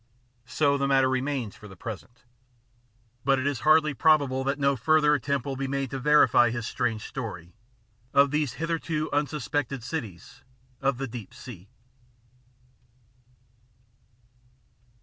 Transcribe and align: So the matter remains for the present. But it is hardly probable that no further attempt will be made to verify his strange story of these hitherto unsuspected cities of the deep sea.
So 0.47 0.79
the 0.79 0.87
matter 0.87 1.07
remains 1.07 1.55
for 1.55 1.67
the 1.67 1.75
present. 1.75 2.23
But 3.23 3.37
it 3.37 3.45
is 3.45 3.59
hardly 3.59 3.93
probable 3.93 4.43
that 4.45 4.57
no 4.57 4.75
further 4.75 5.13
attempt 5.13 5.45
will 5.45 5.55
be 5.55 5.67
made 5.67 5.91
to 5.91 5.99
verify 5.99 6.49
his 6.49 6.65
strange 6.65 7.05
story 7.05 7.53
of 8.11 8.31
these 8.31 8.53
hitherto 8.53 9.11
unsuspected 9.13 9.83
cities 9.83 10.41
of 10.81 10.97
the 10.97 11.07
deep 11.07 11.35
sea. 11.35 11.69